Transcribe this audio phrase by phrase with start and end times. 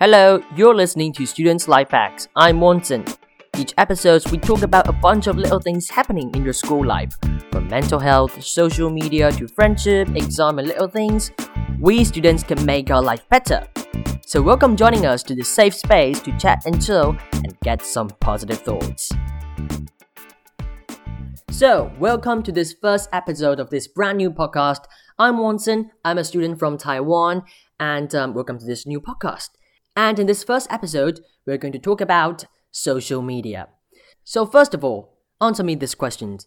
[0.00, 2.28] Hello, you're listening to Students Life Hacks.
[2.36, 3.04] I'm Watson.
[3.56, 7.16] Each episode, we talk about a bunch of little things happening in your school life.
[7.50, 11.32] From mental health, social media, to friendship, exam, and little things,
[11.80, 13.66] we students can make our life better.
[14.24, 18.08] So, welcome joining us to the safe space to chat and chill and get some
[18.20, 19.10] positive thoughts.
[21.50, 24.84] So, welcome to this first episode of this brand new podcast.
[25.18, 27.42] I'm Watson, I'm a student from Taiwan,
[27.80, 29.48] and um, welcome to this new podcast.
[29.98, 33.66] And in this first episode, we're going to talk about social media.
[34.22, 36.38] So, first of all, answer me this question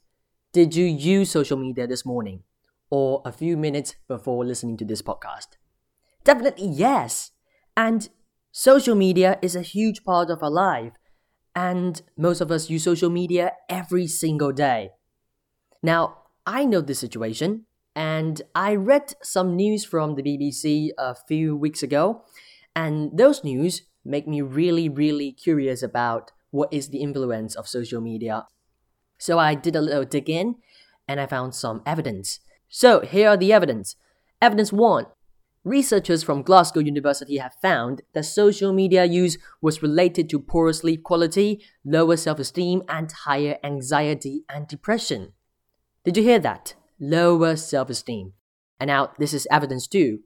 [0.54, 2.44] Did you use social media this morning
[2.90, 5.58] or a few minutes before listening to this podcast?
[6.24, 7.32] Definitely yes.
[7.76, 8.08] And
[8.54, 10.94] social media is a huge part of our life.
[11.54, 14.92] And most of us use social media every single day.
[15.84, 17.66] Now, I know this situation,
[17.98, 22.24] and I read some news from the BBC a few weeks ago,
[22.76, 28.02] and those news make me really, really curious about what is the influence of social
[28.02, 28.46] media.
[29.18, 30.56] So I did a little dig in,
[31.08, 32.40] and I found some evidence.
[32.70, 33.96] So here are the evidence.
[34.42, 35.06] Evidence 1
[35.64, 41.04] Researchers from Glasgow University have found that social media use was related to poorer sleep
[41.04, 45.34] quality, lower self esteem, and higher anxiety and depression.
[46.04, 46.74] Did you hear that?
[47.00, 48.34] Lower self esteem.
[48.80, 50.22] And now, this is evidence too.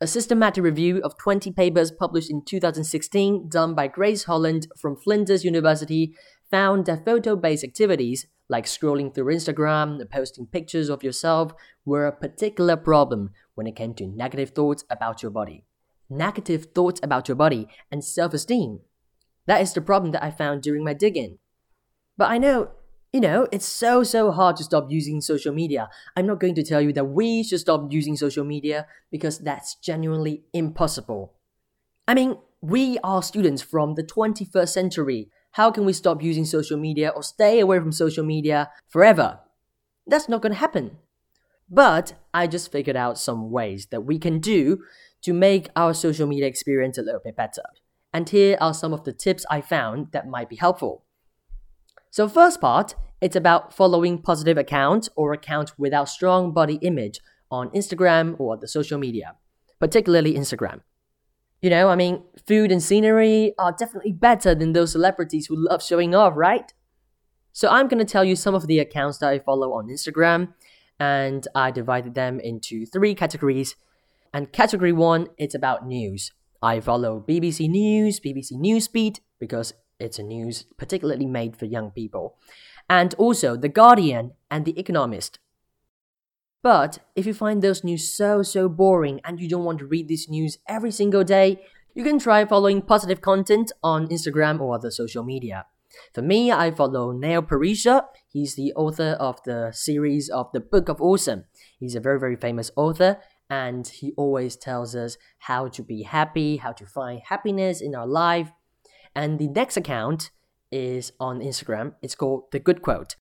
[0.00, 5.44] A systematic review of 20 papers published in 2016, done by Grace Holland from Flinders
[5.44, 6.14] University,
[6.52, 11.52] found that photo based activities like scrolling through Instagram, posting pictures of yourself,
[11.84, 15.64] were a particular problem when it came to negative thoughts about your body.
[16.08, 18.78] Negative thoughts about your body and self esteem.
[19.46, 21.38] That is the problem that I found during my digging.
[22.16, 22.70] But I know,
[23.12, 25.88] you know, it's so, so hard to stop using social media.
[26.16, 29.76] I'm not going to tell you that we should stop using social media because that's
[29.76, 31.34] genuinely impossible.
[32.06, 35.30] I mean, we are students from the 21st century.
[35.52, 39.40] How can we stop using social media or stay away from social media forever?
[40.06, 40.98] That's not going to happen.
[41.70, 44.82] But I just figured out some ways that we can do
[45.22, 47.62] to make our social media experience a little bit better.
[48.12, 51.04] And here are some of the tips I found that might be helpful.
[52.10, 57.20] So, first part, it's about following positive accounts or accounts without strong body image
[57.50, 59.34] on Instagram or the social media,
[59.78, 60.80] particularly Instagram.
[61.60, 65.82] You know, I mean, food and scenery are definitely better than those celebrities who love
[65.82, 66.72] showing off, right?
[67.52, 70.54] So, I'm gonna tell you some of the accounts that I follow on Instagram
[71.00, 73.76] and I divided them into three categories.
[74.32, 76.32] And category one, it's about news.
[76.60, 82.36] I follow BBC News, BBC Newsbeat, because it's a news particularly made for young people,
[82.88, 85.38] and also The Guardian and The Economist.
[86.62, 90.08] But if you find those news so, so boring and you don't want to read
[90.08, 91.62] this news every single day,
[91.94, 95.66] you can try following positive content on Instagram or other social media.
[96.14, 98.04] For me, I follow Neil Pasricha.
[98.26, 101.44] He's the author of the series of the Book of Awesome.
[101.78, 106.58] He's a very, very famous author, and he always tells us how to be happy,
[106.58, 108.52] how to find happiness in our life.
[109.18, 110.30] And the next account
[110.70, 111.94] is on Instagram.
[112.02, 113.16] It's called The Good Quote.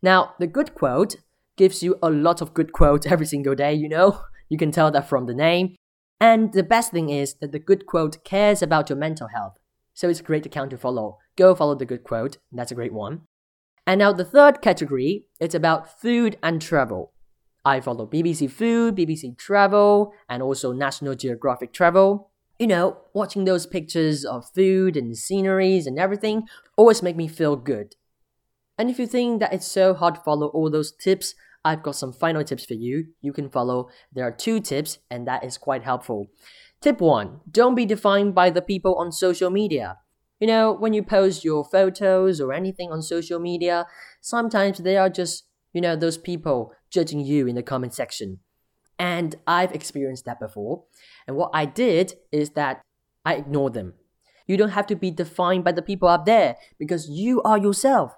[0.00, 1.16] Now, The Good Quote
[1.56, 4.20] gives you a lot of good quotes every single day, you know?
[4.48, 5.74] You can tell that from the name.
[6.20, 9.54] And the best thing is that The Good Quote cares about your mental health.
[9.92, 11.18] So it's a great account to follow.
[11.34, 12.38] Go follow the good quote.
[12.52, 13.22] That's a great one.
[13.88, 17.12] And now the third category, it's about food and travel.
[17.64, 22.29] I follow BBC Food, BBC Travel, and also National Geographic Travel.
[22.60, 27.56] You know, watching those pictures of food and sceneries and everything always make me feel
[27.56, 27.94] good.
[28.76, 31.34] And if you think that it's so hard to follow all those tips,
[31.64, 33.06] I've got some final tips for you.
[33.22, 33.88] You can follow.
[34.12, 36.26] There are two tips, and that is quite helpful.
[36.82, 39.96] Tip 1 Don't be defined by the people on social media.
[40.38, 43.86] You know, when you post your photos or anything on social media,
[44.20, 48.40] sometimes they are just, you know, those people judging you in the comment section.
[49.00, 50.84] And I've experienced that before.
[51.26, 52.82] And what I did is that
[53.24, 53.94] I ignored them.
[54.46, 58.12] You don't have to be defined by the people up there because you are yourself.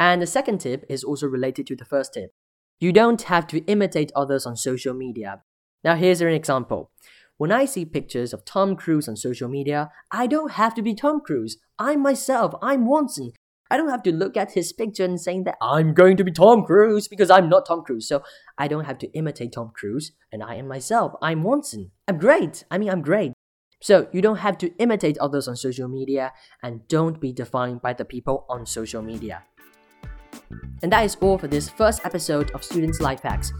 [0.00, 2.32] And the second tip is also related to the first tip.
[2.80, 5.42] You don't have to imitate others on social media.
[5.84, 6.90] Now, here's an example.
[7.36, 10.94] When I see pictures of Tom Cruise on social media, I don't have to be
[10.94, 11.58] Tom Cruise.
[11.78, 12.54] I'm myself.
[12.62, 13.32] I'm Watson.
[13.72, 16.30] I don't have to look at his picture and saying that I'm going to be
[16.30, 18.06] Tom Cruise because I'm not Tom Cruise.
[18.06, 18.22] So
[18.58, 21.14] I don't have to imitate Tom Cruise and I am myself.
[21.22, 21.90] I'm Watson.
[22.06, 22.64] I'm great.
[22.70, 23.32] I mean, I'm great.
[23.80, 27.94] So you don't have to imitate others on social media and don't be defined by
[27.94, 29.44] the people on social media.
[30.82, 33.52] And that is all for this first episode of Students Life Hacks.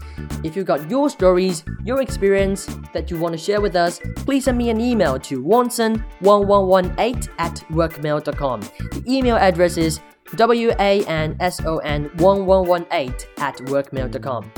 [0.43, 4.45] If you've got your stories, your experience that you want to share with us, please
[4.45, 8.59] send me an email to wanson1118 at workmail.com.
[8.59, 10.01] The email address is
[10.35, 14.51] wanson1118 at workmail.com.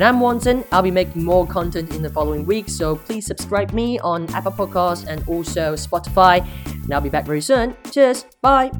[0.00, 0.64] And I'm Wanson.
[0.72, 4.52] I'll be making more content in the following weeks, so please subscribe me on Apple
[4.52, 6.46] Podcasts and also Spotify.
[6.66, 7.76] And I'll be back very soon.
[7.90, 8.24] Cheers.
[8.40, 8.70] Bye.